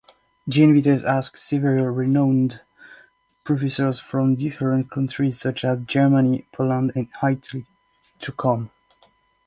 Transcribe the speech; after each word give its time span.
Jean 0.49 0.73
Vitéz 0.73 1.03
asked 1.03 1.37
several 1.37 1.85
renowned 1.85 2.61
professors 3.43 3.99
from 3.99 4.33
different 4.33 4.89
countries 4.89 5.39
such 5.39 5.63
as 5.63 5.77
Germany, 5.85 6.47
Poland, 6.51 6.91
and 6.95 7.07
Italy 7.21 7.67
to 8.19 8.31
come. 8.31 8.71